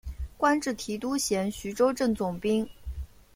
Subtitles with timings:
[0.35, 2.67] 官至提督衔徐州镇总兵。